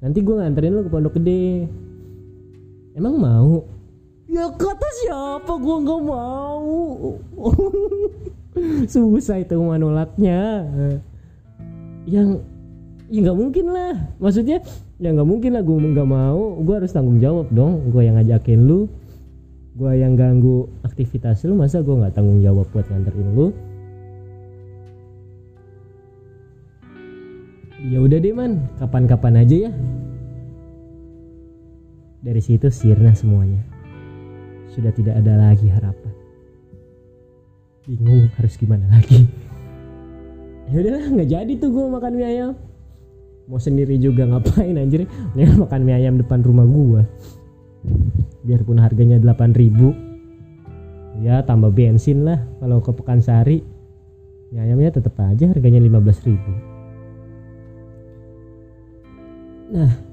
Nanti 0.00 0.24
gue 0.24 0.36
nganterin 0.36 0.72
lu 0.76 0.82
ke 0.84 0.90
Pondok 0.92 1.16
Gede. 1.20 1.68
Emang 2.96 3.20
mau? 3.20 3.64
Ya 4.30 4.48
kata 4.48 4.88
siapa 5.04 5.52
gue 5.60 5.76
nggak 5.84 6.02
mau? 6.06 6.68
Susah 8.92 9.40
itu 9.40 9.56
manolaknya 9.60 10.64
yang 12.08 12.40
ya 13.12 13.18
nggak 13.28 13.38
mungkin 13.38 13.66
lah. 13.72 13.94
Maksudnya 14.16 14.64
ya 15.00 15.08
nggak 15.12 15.28
mungkin 15.28 15.50
lah 15.56 15.62
gue 15.64 15.76
nggak 15.76 16.08
mau. 16.08 16.56
Gue 16.64 16.74
harus 16.80 16.92
tanggung 16.92 17.20
jawab 17.20 17.52
dong. 17.52 17.92
Gue 17.92 18.08
yang 18.08 18.16
ngajakin 18.16 18.60
lu. 18.64 18.88
Gue 19.76 20.00
yang 20.00 20.16
ganggu 20.16 20.68
aktivitas 20.84 21.44
lu. 21.44 21.56
Masa 21.56 21.84
gue 21.84 21.92
nggak 21.92 22.16
tanggung 22.16 22.40
jawab 22.40 22.68
buat 22.72 22.88
nganterin 22.88 23.36
lu 23.36 23.52
ya 27.88 27.98
udah 28.02 28.18
deh 28.20 28.34
man. 28.36 28.68
Kapan-kapan 28.76 29.40
aja 29.40 29.56
ya. 29.68 29.70
Dari 32.20 32.42
situ 32.44 32.68
sirna 32.68 33.16
semuanya. 33.16 33.64
Sudah 34.76 34.92
tidak 34.92 35.24
ada 35.24 35.40
lagi 35.40 35.72
harapan. 35.72 36.12
Bingung 37.88 38.28
harus 38.36 38.54
gimana 38.60 38.84
lagi. 38.92 39.24
Ya 40.68 40.84
udahlah 40.84 41.02
nggak 41.02 41.30
jadi 41.32 41.52
tuh 41.56 41.72
gue 41.72 41.86
makan 41.88 42.12
mie 42.14 42.28
ayam. 42.28 42.52
Mau 43.48 43.58
sendiri 43.58 43.98
juga 43.98 44.28
ngapain 44.28 44.76
anjir? 44.76 45.08
Nih 45.34 45.48
makan 45.56 45.80
mie 45.82 45.96
ayam 45.96 46.20
depan 46.20 46.44
rumah 46.44 46.68
gue 46.68 47.02
biarpun 48.40 48.76
harganya 48.76 49.16
8000 49.16 51.24
ya 51.24 51.40
tambah 51.44 51.72
bensin 51.72 52.24
lah 52.24 52.40
kalau 52.60 52.80
ke 52.84 52.92
Pekansari. 52.92 53.64
Mie 54.50 54.60
ayamnya 54.60 54.90
tetap 54.90 55.18
aja 55.18 55.46
harganya 55.50 55.80
15000 55.82 56.69
nah 59.70 60.10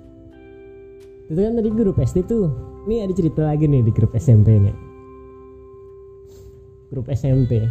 itu 1.28 1.44
kan 1.44 1.60
tadi 1.60 1.70
grup 1.74 2.00
SD 2.00 2.24
tuh. 2.24 2.48
Ini 2.88 3.04
ada 3.04 3.12
cerita 3.12 3.44
lagi 3.44 3.68
nih 3.68 3.84
di 3.84 3.92
grup 3.92 4.16
SMP 4.16 4.56
nih. 4.56 4.76
Grup 6.88 7.12
SMP 7.12 7.68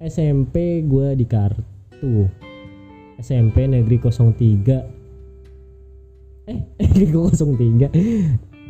SMP 0.00 0.80
gue 0.88 1.12
di 1.16 1.26
kartu. 1.28 2.28
SMP 3.20 3.68
negeri 3.68 4.00
03 4.00 4.96
eh 6.46 6.60
negeri 6.80 7.06
03 7.12 7.92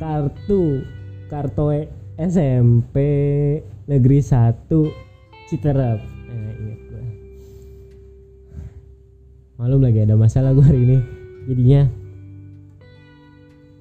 kartu. 0.02 0.82
Kartu 1.26 1.66
SMP 2.16 2.96
negeri 3.86 4.18
1 4.18 4.66
Citerap 5.46 5.98
eh, 6.30 6.52
ingat 6.58 6.80
gue 6.90 7.02
malum 9.58 9.82
lagi 9.82 10.00
ada 10.02 10.16
masalah 10.18 10.54
gue 10.54 10.64
hari 10.64 10.80
ini 10.86 11.15
jadinya 11.46 11.86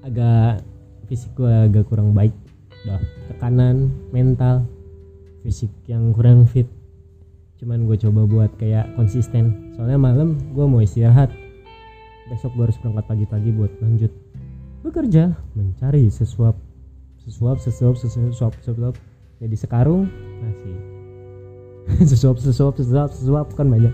agak 0.06 0.62
fisik 1.10 1.34
gue 1.34 1.50
agak 1.50 1.90
kurang 1.90 2.14
baik. 2.14 2.34
Udah 2.86 3.02
tekanan 3.34 3.90
mental 4.14 4.70
fisik 5.42 5.74
yang 5.90 6.14
kurang 6.14 6.46
fit. 6.46 6.70
Cuman 7.58 7.90
gue 7.90 7.98
coba 7.98 8.30
buat 8.30 8.52
kayak 8.62 8.94
konsisten. 8.94 9.74
Soalnya 9.74 9.98
malam 9.98 10.38
gue 10.54 10.66
mau 10.66 10.82
istirahat. 10.82 11.34
Besok 12.30 12.54
gue 12.58 12.64
harus 12.70 12.78
berangkat 12.82 13.06
pagi-pagi 13.06 13.50
buat 13.54 13.74
lanjut 13.82 14.10
bekerja 14.86 15.34
mencari 15.58 16.14
sesuap 16.14 16.54
sesuap 17.26 17.58
sesuap 17.58 17.98
sesuap 17.98 18.34
sesuap 18.34 18.54
sesuap. 18.62 18.96
Jadi 19.42 19.56
sekarung 19.58 20.06
nasi 20.42 20.74
sesuap 22.14 22.38
sesuap 22.38 22.78
sesuap 22.78 23.10
sesuap 23.14 23.48
kan 23.58 23.70
banyak 23.70 23.94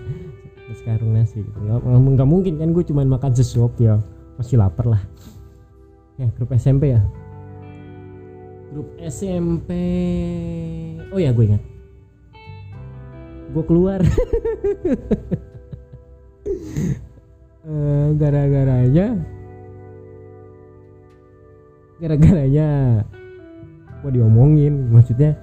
sekarung 0.76 1.12
nasi 1.12 1.44
gitu. 1.44 1.58
Nggak, 1.60 1.80
nggak 1.84 2.28
mungkin 2.28 2.54
kan 2.56 2.68
gue 2.72 2.84
cuma 2.86 3.04
makan 3.04 3.32
sesuap 3.32 3.76
ya. 3.80 4.00
Masih 4.40 4.56
lapar 4.56 4.88
lah. 4.88 5.02
Ya 6.20 6.28
grup 6.36 6.52
SMP 6.56 6.92
ya. 6.92 7.00
Grup 8.72 8.88
SMP 9.00 9.70
oh 11.12 11.20
ya 11.20 11.30
gue 11.32 11.44
ingat. 11.44 11.62
Gue 13.52 13.64
keluar. 13.68 14.00
Uh, 17.62 18.08
gara-garanya 18.20 19.20
gara-garanya 22.00 22.68
gue 24.00 24.10
diomongin. 24.14 24.88
Maksudnya 24.88 25.36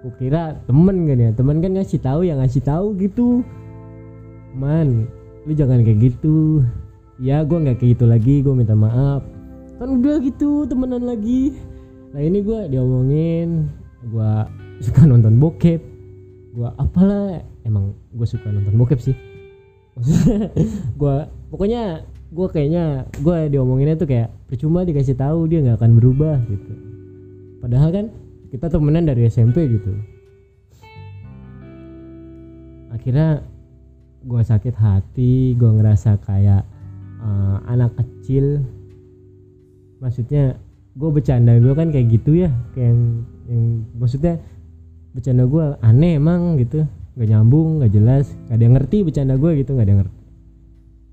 gue 0.00 0.12
kira 0.16 0.56
temen 0.64 1.04
kan 1.04 1.18
ya. 1.20 1.30
Temen 1.36 1.56
kan 1.60 1.72
ngasih 1.76 2.00
tahu 2.00 2.24
yang 2.24 2.40
ngasih 2.40 2.64
tahu 2.64 2.96
gitu 2.96 3.44
man 4.56 5.04
lu 5.46 5.52
jangan 5.54 5.84
kayak 5.84 6.10
gitu. 6.10 6.64
Ya 7.22 7.44
gue 7.46 7.56
nggak 7.56 7.78
kayak 7.80 7.90
gitu 7.96 8.04
lagi. 8.08 8.34
Gue 8.42 8.56
minta 8.56 8.74
maaf. 8.74 9.22
Kan 9.76 10.00
udah 10.02 10.18
gitu 10.24 10.64
temenan 10.66 11.04
lagi. 11.06 11.54
Nah 12.10 12.20
ini 12.20 12.42
gue 12.42 12.72
diomongin. 12.72 13.70
Gue 14.10 14.32
suka 14.82 15.06
nonton 15.06 15.38
bokep. 15.38 15.80
Gue 16.56 16.68
apalah 16.80 17.44
emang 17.62 17.92
gue 18.16 18.26
suka 18.26 18.48
nonton 18.48 18.74
bokep 18.74 18.98
sih. 18.98 19.16
Maksudnya 19.96 20.52
gue 20.96 21.16
pokoknya 21.52 21.82
gue 22.26 22.46
kayaknya 22.50 23.06
gue 23.22 23.36
diomonginnya 23.54 23.96
tuh 23.96 24.08
kayak 24.10 24.28
percuma 24.50 24.82
dikasih 24.82 25.16
tahu 25.16 25.46
dia 25.46 25.62
nggak 25.62 25.78
akan 25.78 25.92
berubah 25.96 26.36
gitu. 26.50 26.72
Padahal 27.62 27.90
kan 27.94 28.06
kita 28.50 28.66
temenan 28.68 29.08
dari 29.08 29.24
SMP 29.30 29.64
gitu. 29.70 29.92
Akhirnya 32.92 33.44
gue 34.26 34.42
sakit 34.42 34.74
hati 34.74 35.54
gue 35.54 35.70
ngerasa 35.70 36.18
kayak 36.26 36.66
uh, 37.22 37.62
anak 37.70 37.94
kecil. 37.94 38.60
Maksudnya 40.02 40.58
gue 40.98 41.10
bercanda 41.14 41.54
gue 41.56 41.72
kan 41.72 41.94
kayak 41.94 42.10
gitu 42.10 42.42
ya 42.44 42.50
kayak 42.74 42.90
yang, 42.90 43.02
yang 43.46 43.64
maksudnya 43.94 44.42
bercanda 45.14 45.46
gue 45.46 45.64
aneh 45.80 46.18
emang 46.18 46.58
gitu. 46.58 46.82
Nggak 47.16 47.28
nyambung 47.32 47.80
nggak 47.80 47.92
jelas 47.94 48.26
gak 48.50 48.60
ada 48.60 48.62
yang 48.66 48.74
ngerti 48.76 48.96
bercanda 49.06 49.34
gue 49.38 49.50
gitu 49.62 49.70
nggak 49.72 49.86
ada 49.86 49.92
yang 49.94 50.02
ngerti. 50.04 50.20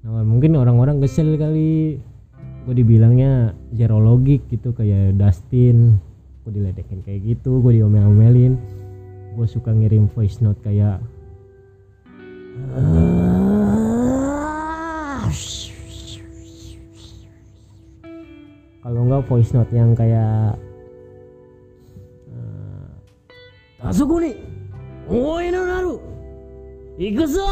Nah, 0.03 0.25
mungkin 0.27 0.51
orang-orang 0.59 0.99
kesel 0.99 1.37
kali. 1.37 2.01
Gue 2.63 2.75
dibilangnya 2.79 3.51
zero 3.75 3.99
logik 3.99 4.47
gitu 4.49 4.73
kayak 4.73 5.15
Dustin. 5.19 6.01
Gue 6.43 6.51
diledekin 6.59 7.05
kayak 7.05 7.23
gitu 7.23 7.61
gue 7.61 7.79
diomel-omelin. 7.79 8.57
Gue 9.37 9.47
suka 9.47 9.71
ngirim 9.71 10.11
voice 10.11 10.43
note 10.43 10.59
kayak 10.63 10.99
kalau 18.83 18.99
enggak 19.09 19.25
voice 19.25 19.49
note 19.57 19.73
yang 19.73 19.97
kayak 19.97 20.53
uh, 22.29 23.89
Asukuni 23.89 24.37
Oi 25.09 25.49
no 25.49 25.61
naru. 25.65 25.95
Ikuzo 27.01 27.49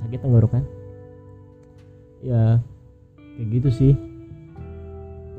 Sakit 0.00 0.18
tenggorokan 0.24 0.64
Ya 2.24 2.64
Kayak 3.36 3.48
gitu 3.56 3.68
sih. 3.72 3.92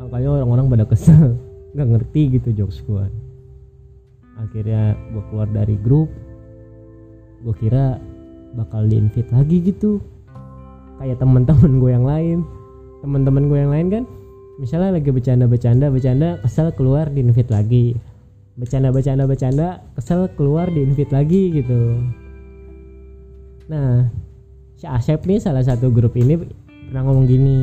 Makanya 0.01 0.41
orang-orang 0.41 0.65
pada 0.73 0.85
kesel. 0.89 1.37
Nggak 1.73 1.87
ngerti 1.89 2.21
gitu 2.37 2.49
jokes 2.53 2.81
gue 2.85 3.30
akhirnya 4.41 4.97
gue 5.13 5.23
keluar 5.29 5.47
dari 5.49 5.77
grup. 5.77 6.09
Gue 7.45 7.53
kira 7.57 8.01
bakal 8.57 8.89
di 8.89 8.97
invite 8.97 9.29
lagi 9.29 9.57
gitu. 9.61 10.01
Kayak 10.97 11.21
teman-teman 11.21 11.81
gue 11.81 11.91
yang 11.93 12.05
lain. 12.05 12.45
Teman-teman 13.01 13.49
gue 13.49 13.59
yang 13.61 13.73
lain 13.73 13.87
kan 13.89 14.03
misalnya 14.61 15.01
lagi 15.01 15.09
bercanda 15.09 15.49
bercanda 15.89 16.37
kesel 16.45 16.69
keluar 16.73 17.09
di 17.09 17.25
invite 17.25 17.49
lagi. 17.49 17.97
Bercanda 18.57 18.93
bercanda 18.93 19.25
bercanda 19.25 19.81
kesel 19.97 20.29
keluar 20.37 20.69
di 20.69 20.85
invite 20.85 21.09
lagi 21.09 21.61
gitu. 21.61 21.97
Nah 23.71 24.05
si 24.77 24.85
Asep 24.85 25.25
nih 25.25 25.41
salah 25.41 25.65
satu 25.65 25.89
grup 25.89 26.13
ini 26.13 26.37
pernah 26.89 27.01
ngomong 27.09 27.25
gini. 27.25 27.59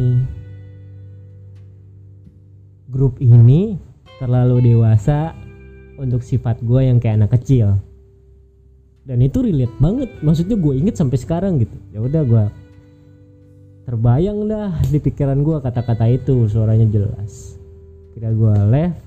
Grup 2.88 3.20
ini 3.22 3.78
terlalu 4.18 4.74
dewasa 4.74 5.36
untuk 5.98 6.22
sifat 6.22 6.62
gue 6.62 6.80
yang 6.86 7.02
kayak 7.02 7.20
anak 7.20 7.34
kecil. 7.36 7.76
Dan 9.02 9.20
itu 9.20 9.42
relate 9.42 9.74
banget. 9.82 10.10
Maksudnya 10.22 10.56
gue 10.56 10.74
inget 10.78 10.94
sampai 10.94 11.18
sekarang 11.18 11.58
gitu. 11.58 11.74
Ya 11.90 11.98
udah 12.00 12.22
gue 12.22 12.44
terbayang 13.88 14.46
dah 14.46 14.70
di 14.88 14.98
pikiran 15.02 15.42
gue 15.42 15.58
kata-kata 15.58 16.06
itu. 16.06 16.46
Suaranya 16.46 16.86
jelas. 16.86 17.58
Kira 18.14 18.30
gue 18.30 18.54
left 18.70 19.00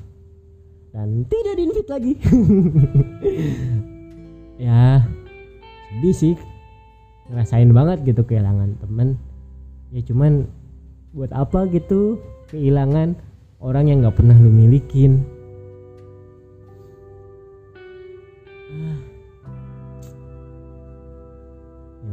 dan 0.91 1.24
tidak 1.31 1.53
di 1.55 1.63
invite 1.63 1.89
lagi. 1.89 2.13
Ya 4.62 5.01
sedih 5.89 6.13
sih. 6.13 6.36
Ngerasain 7.33 7.74
banget 7.74 8.05
gitu 8.05 8.21
kehilangan 8.21 8.77
temen. 8.77 9.17
Ya 9.89 10.05
cuman 10.05 10.45
buat 11.17 11.34
apa 11.34 11.65
gitu? 11.73 12.21
Kehilangan 12.54 13.17
orang 13.58 13.89
yang 13.89 14.06
nggak 14.06 14.21
pernah 14.21 14.38
lu 14.38 14.54
milikin 14.54 15.25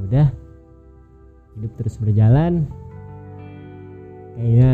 udah. 0.09 0.29
Hidup 1.61 1.73
terus 1.77 2.01
berjalan. 2.01 2.64
Kayaknya 4.38 4.73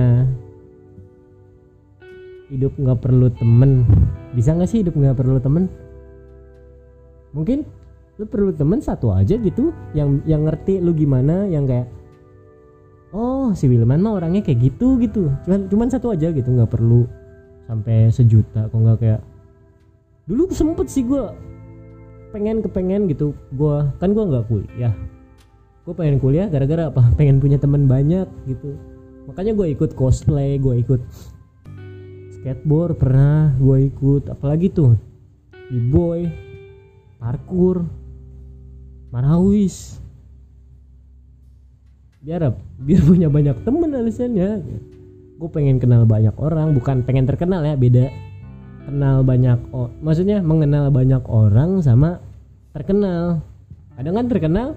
hidup 2.55 2.73
nggak 2.79 3.01
perlu 3.03 3.27
temen. 3.35 3.83
Bisa 4.37 4.55
nggak 4.55 4.71
sih 4.71 4.87
hidup 4.87 4.95
nggak 4.95 5.19
perlu 5.19 5.43
temen? 5.43 5.67
Mungkin 7.35 7.67
lu 8.15 8.25
perlu 8.31 8.55
temen 8.55 8.79
satu 8.79 9.11
aja 9.11 9.35
gitu 9.35 9.75
yang 9.91 10.23
yang 10.23 10.47
ngerti 10.47 10.79
lu 10.79 10.95
gimana 10.95 11.51
yang 11.51 11.67
kayak 11.67 11.91
oh 13.11 13.51
si 13.59 13.67
Wilman 13.67 13.99
mah 13.99 14.23
orangnya 14.23 14.45
kayak 14.47 14.71
gitu 14.71 15.03
gitu. 15.03 15.35
Cuman 15.43 15.67
cuman 15.67 15.89
satu 15.91 16.15
aja 16.15 16.31
gitu 16.31 16.47
nggak 16.47 16.71
perlu 16.71 17.11
sampai 17.67 18.13
sejuta 18.15 18.71
kok 18.71 18.79
nggak 18.79 18.99
kayak 19.03 19.21
dulu 20.31 20.47
sempet 20.55 20.87
sih 20.87 21.03
gue 21.03 21.27
pengen 22.31 22.63
kepengen 22.63 23.11
gitu. 23.11 23.35
Gue 23.51 23.83
kan 23.99 24.15
gue 24.15 24.23
nggak 24.23 24.47
kuliah 24.47 24.95
gue 25.85 25.93
pengen 25.93 26.17
kuliah 26.17 26.49
gara-gara 26.49 26.89
apa? 26.89 27.05
Pengen 27.19 27.39
punya 27.39 27.61
teman 27.61 27.85
banyak 27.85 28.25
gitu. 28.49 28.77
Makanya 29.29 29.53
gue 29.53 29.73
ikut 29.73 29.93
cosplay 29.97 30.57
gue 30.61 30.81
ikut 30.81 31.01
skateboard 32.41 32.97
pernah 33.01 33.53
gue 33.57 33.89
ikut 33.89 34.33
apalagi 34.33 34.73
tuh? 34.73 34.97
B-boy 35.69 36.29
parkour 37.21 37.85
marawis. 39.13 40.01
Biar 42.25 42.53
biar 42.85 43.03
punya 43.05 43.29
banyak 43.29 43.57
temen 43.65 43.93
alasannya 43.93 44.51
gue 45.35 45.51
pengen 45.51 45.83
kenal 45.83 46.07
banyak 46.09 46.33
orang 46.41 46.73
bukan 46.73 47.05
pengen 47.05 47.29
terkenal 47.29 47.61
ya 47.61 47.77
beda. 47.77 48.09
Kenal 48.85 49.25
banyak 49.25 49.57
maksudnya 50.05 50.45
mengenal 50.45 50.89
banyak 50.93 51.25
orang 51.29 51.81
sama 51.81 52.21
terkenal. 52.77 53.41
Kadang 53.97 54.15
kan 54.21 54.27
terkenal 54.29 54.69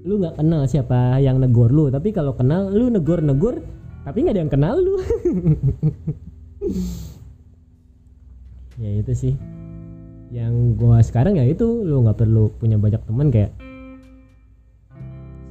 lu 0.00 0.16
nggak 0.16 0.40
kenal 0.40 0.64
siapa 0.64 1.20
yang 1.20 1.36
negor 1.36 1.68
lu 1.68 1.92
tapi 1.92 2.08
kalau 2.16 2.32
kenal 2.32 2.72
lu 2.72 2.88
negor 2.88 3.20
negor 3.20 3.60
tapi 4.00 4.24
nggak 4.24 4.34
ada 4.34 4.42
yang 4.42 4.52
kenal 4.52 4.74
lu. 4.80 4.94
Ya 8.80 8.96
itu 8.96 9.12
sih. 9.12 9.34
Yang 10.32 10.80
gua 10.80 11.04
sekarang 11.04 11.36
ya 11.36 11.44
itu 11.44 11.84
lu 11.84 12.00
nggak 12.00 12.16
perlu 12.16 12.48
punya 12.56 12.80
banyak 12.80 13.04
teman 13.04 13.28
kayak 13.28 13.52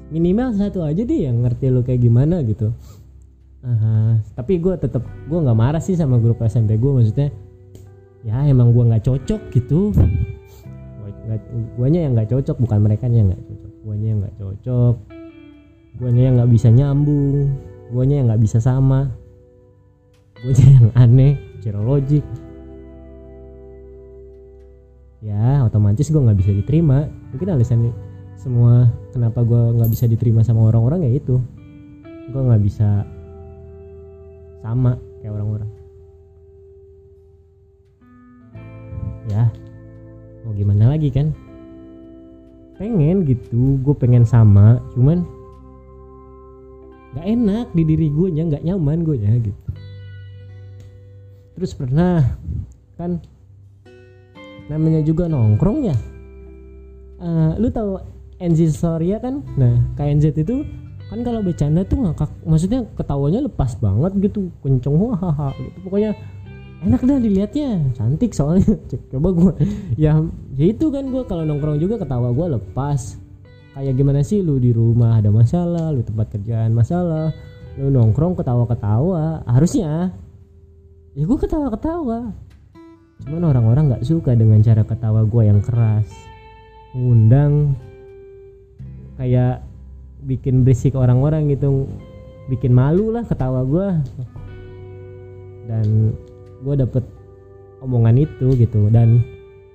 minimal 0.09 0.49
satu 0.57 0.81
aja 0.81 1.05
deh 1.05 1.29
yang 1.29 1.45
ngerti 1.45 1.69
lu 1.69 1.85
kayak 1.85 2.01
gimana 2.01 2.41
gitu. 2.41 2.73
Uh, 3.61 4.17
tapi 4.33 4.57
gue 4.57 4.73
tetap 4.81 5.05
gue 5.29 5.35
nggak 5.35 5.53
marah 5.53 5.83
sih 5.83 5.93
sama 5.93 6.17
grup 6.17 6.41
SMP 6.41 6.79
gue 6.79 6.89
maksudnya 6.89 7.29
ya 8.25 8.49
emang 8.49 8.73
gue 8.73 8.81
nggak 8.81 9.05
cocok 9.05 9.41
gitu. 9.53 9.93
Guanya 11.77 12.09
yang 12.09 12.17
nggak 12.17 12.33
cocok 12.33 12.57
bukan 12.57 12.79
mereka 12.81 13.05
yang 13.05 13.29
nggak 13.29 13.45
cocok 13.45 13.68
guanya 13.89 14.07
yang 14.13 14.19
nggak 14.21 14.37
cocok. 14.37 14.95
Guanya 15.97 16.21
yang 16.29 16.33
nggak 16.37 16.51
bisa 16.53 16.69
nyambung. 16.69 17.57
Guanya 17.89 18.15
yang 18.21 18.25
nggak 18.29 18.43
bisa 18.45 18.61
sama. 18.61 19.09
Guanya 20.45 20.67
yang 20.77 20.87
aneh 20.93 21.33
zero 21.65 21.81
logic 21.81 22.23
ya 25.19 25.67
otomatis 25.67 26.07
gue 26.07 26.21
nggak 26.21 26.39
bisa 26.39 26.51
diterima. 26.55 27.09
Mungkin 27.35 27.49
alasan 27.51 27.91
semua 28.39 28.87
kenapa 29.11 29.43
gue 29.43 29.75
nggak 29.75 29.91
bisa 29.91 30.07
diterima 30.07 30.45
sama 30.45 30.69
orang-orang 30.69 31.09
ya 31.09 31.11
itu. 31.19 31.41
Gue 32.31 32.41
nggak 32.45 32.63
bisa 32.63 33.03
sama 34.63 34.95
kayak 35.19 35.33
orang-orang. 35.35 35.69
Ya 39.27 39.51
mau 40.47 40.55
gimana 40.55 40.95
lagi 40.95 41.11
kan 41.11 41.35
pengen 42.79 43.27
gitu 43.27 43.75
gue 43.83 43.95
pengen 43.99 44.23
sama 44.23 44.79
cuman 44.95 45.27
nggak 47.11 47.25
enak 47.27 47.67
di 47.75 47.83
diri 47.83 48.07
gue 48.07 48.27
nya 48.31 48.47
nggak 48.47 48.63
nyaman 48.63 49.03
gue 49.03 49.17
nya 49.19 49.33
gitu. 49.35 49.69
Terus 51.59 51.75
pernah 51.75 52.23
kan 52.95 53.19
namanya 54.71 55.03
juga 55.03 55.27
nongkrong 55.27 55.79
ya? 55.91 55.97
Uh, 57.19 57.51
lu 57.59 57.67
tahu 57.67 57.99
NZ 58.39 58.79
Soria 58.79 59.19
kan? 59.19 59.43
Nah 59.59 59.91
KNZ 59.99 60.39
itu 60.39 60.63
kan 61.09 61.19
kalau 61.25 61.41
bercanda 61.41 61.81
tuh 61.83 62.05
ngakak 62.05 62.31
maksudnya 62.45 62.85
ketawanya 62.95 63.43
lepas 63.43 63.75
banget 63.81 64.13
gitu 64.29 64.53
kenceng 64.63 64.95
hahaha 64.95 65.51
gitu. 65.57 65.77
Pokoknya 65.83 66.15
enak 66.85 67.01
dah 67.03 67.17
dilihatnya. 67.19 67.95
Cantik 67.95 68.31
soalnya. 68.31 68.75
Coba 69.11 69.29
gue 69.35 69.53
ya 69.99 70.19
ya 70.55 70.65
itu 70.67 70.85
kan 70.91 71.07
gue 71.09 71.23
kalau 71.27 71.43
nongkrong 71.43 71.79
juga 71.79 71.99
ketawa 71.99 72.31
gue 72.31 72.59
lepas. 72.59 73.19
Kayak 73.75 73.95
gimana 73.95 74.21
sih? 74.25 74.43
Lu 74.43 74.59
di 74.59 74.75
rumah 74.75 75.19
ada 75.19 75.31
masalah 75.31 75.91
lu 75.95 76.03
tempat 76.03 76.35
kerjaan 76.35 76.75
masalah 76.75 77.31
lu 77.79 77.91
nongkrong 77.91 78.35
ketawa-ketawa. 78.35 79.43
Harusnya 79.47 80.11
ya 81.15 81.23
gue 81.23 81.37
ketawa-ketawa. 81.39 82.31
Cuman 83.27 83.43
orang-orang 83.43 83.83
nggak 83.91 84.05
suka 84.07 84.31
dengan 84.35 84.63
cara 84.63 84.83
ketawa 84.87 85.27
gue 85.27 85.43
yang 85.43 85.59
keras 85.59 86.07
ngundang 86.95 87.77
kayak 89.19 89.61
bikin 90.25 90.65
berisik 90.65 90.97
orang-orang 90.97 91.51
gitu 91.53 91.85
bikin 92.49 92.73
malu 92.73 93.13
lah 93.13 93.21
ketawa 93.29 93.61
gue 93.61 93.87
dan 95.69 96.17
gue 96.63 96.75
dapet 96.75 97.03
omongan 97.83 98.15
itu 98.19 98.55
gitu. 98.59 98.91
Dan 98.91 99.23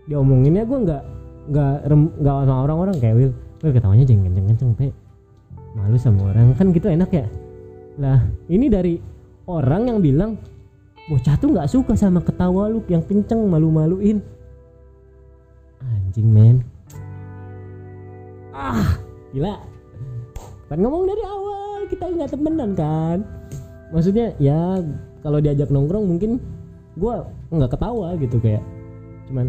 diomonginnya 0.09 0.68
gue 0.68 0.79
nggak 0.85 1.03
nggak 1.44 1.75
nggak 2.20 2.37
sama 2.44 2.62
orang-orang 2.64 2.97
kayak 3.01 3.16
Will. 3.16 3.33
Will 3.64 3.73
ketawanya 3.73 4.05
jangan 4.05 4.23
kenceng-kenceng 4.33 4.70
pe. 4.77 4.88
Malu 5.75 5.97
sama 5.99 6.31
orang. 6.33 6.55
Kan 6.55 6.70
gitu 6.70 6.88
enak 6.92 7.11
ya? 7.11 7.27
Lah 7.99 8.20
ini 8.51 8.66
dari 8.68 8.99
orang 9.47 9.88
yang 9.88 9.99
bilang 10.01 10.37
bocah 11.05 11.37
tuh 11.37 11.53
nggak 11.53 11.68
suka 11.68 11.92
sama 11.94 12.25
ketawa 12.25 12.73
lu 12.73 12.81
yang 12.88 13.05
kenceng 13.05 13.44
malu-maluin. 13.49 14.20
Anjing 15.85 16.29
men. 16.29 16.57
Ah 18.55 18.97
gila. 19.35 19.61
Kan 20.70 20.79
ngomong 20.81 21.05
dari 21.05 21.25
awal 21.29 21.79
kita 21.92 22.05
nggak 22.09 22.31
temenan 22.33 22.70
kan? 22.73 23.18
Maksudnya 23.92 24.33
ya 24.40 24.81
kalau 25.20 25.38
diajak 25.44 25.68
nongkrong 25.68 26.09
mungkin 26.09 26.40
gua 26.95 27.27
nggak 27.51 27.71
ketawa 27.75 28.15
gitu 28.19 28.37
kayak 28.39 28.63
cuman 29.31 29.47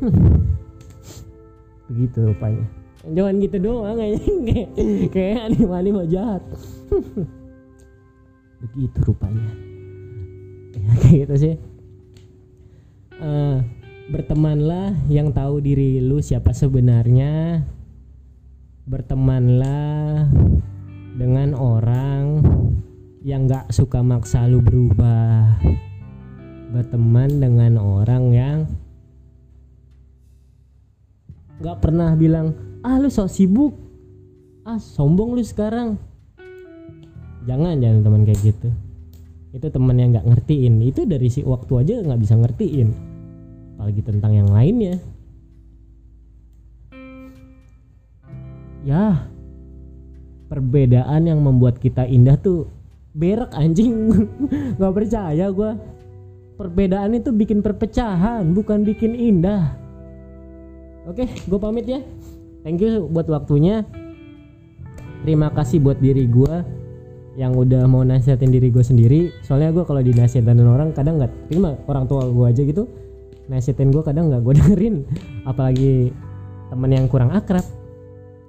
"Hmm." 0.00 0.44
begitu 1.92 2.18
rupanya. 2.32 2.64
Jangan 3.02 3.34
gitu 3.42 3.56
doang 3.58 3.98
kayaknya 3.98 4.34
kayak 4.46 4.68
kayak 5.10 5.38
anime-anime 5.50 6.06
jahat. 6.06 6.42
Begitu 8.62 8.98
rupanya. 9.10 9.50
Ya 10.78 10.92
kayak 11.02 11.18
gitu 11.26 11.34
sih. 11.34 11.54
Eh, 13.22 13.58
bertemanlah 14.10 14.94
yang 15.10 15.34
tahu 15.34 15.58
diri 15.58 15.98
lu 15.98 16.22
siapa 16.22 16.54
sebenarnya. 16.54 17.66
Bertemanlah 18.86 20.26
dengan 21.18 21.54
orang 21.54 22.42
yang 23.22 23.46
gak 23.46 23.70
suka 23.70 24.02
maksa 24.02 24.50
lu 24.50 24.58
berubah 24.58 25.58
berteman 26.72 27.28
dengan 27.36 27.76
orang 27.76 28.24
yang 28.32 28.58
gak 31.60 31.78
pernah 31.84 32.16
bilang 32.16 32.56
ah 32.82 32.96
lu 32.98 33.12
sok 33.12 33.28
sibuk. 33.30 33.76
Ah 34.64 34.80
sombong 34.80 35.36
lu 35.36 35.44
sekarang. 35.44 36.00
Jangan 37.44 37.78
jangan 37.78 38.00
teman 38.00 38.22
kayak 38.24 38.40
gitu. 38.40 38.68
Itu 39.52 39.68
teman 39.68 40.00
yang 40.00 40.16
nggak 40.16 40.26
ngertiin. 40.32 40.80
Itu 40.80 41.04
dari 41.04 41.28
si 41.28 41.44
waktu 41.44 41.72
aja 41.84 41.94
nggak 42.00 42.20
bisa 42.22 42.34
ngertiin. 42.38 42.88
Apalagi 43.76 44.02
tentang 44.02 44.32
yang 44.32 44.48
lainnya. 44.48 44.96
Ya 48.82 49.30
perbedaan 50.50 51.26
yang 51.26 51.40
membuat 51.42 51.78
kita 51.78 52.06
indah 52.06 52.38
tuh 52.38 52.70
berak 53.14 53.54
anjing. 53.54 54.10
Nggak 54.76 54.94
percaya 54.94 55.46
gua 55.54 55.78
perbedaan 56.62 57.18
itu 57.18 57.34
bikin 57.34 57.58
perpecahan 57.58 58.54
bukan 58.54 58.86
bikin 58.86 59.18
indah. 59.18 59.74
Oke 61.10 61.26
gue 61.26 61.58
pamit 61.58 61.90
ya. 61.90 61.98
Thank 62.62 62.78
you 62.86 63.10
buat 63.10 63.26
waktunya. 63.26 63.82
Terima 65.26 65.50
kasih 65.50 65.82
buat 65.82 65.98
diri 65.98 66.26
gua 66.30 66.62
yang 67.34 67.58
udah 67.58 67.86
mau 67.90 68.06
nasihatin 68.06 68.54
diri 68.54 68.70
gue 68.70 68.84
sendiri. 68.86 69.34
Soalnya 69.42 69.74
gue 69.74 69.82
kalau 69.82 69.98
dinasihatin 69.98 70.62
orang 70.62 70.94
kadang 70.94 71.18
nggak 71.18 71.50
terima. 71.50 71.74
Orang 71.90 72.06
tua 72.06 72.30
gue 72.30 72.46
aja 72.46 72.62
gitu 72.62 72.86
nasihatin 73.50 73.90
gue 73.90 74.02
kadang 74.06 74.30
nggak 74.30 74.46
gue 74.46 74.54
dengerin. 74.62 74.96
Apalagi 75.42 76.14
temen 76.70 76.90
yang 76.94 77.10
kurang 77.10 77.34
akrab. 77.34 77.66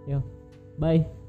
Yo 0.05 0.21
bye 0.77 1.22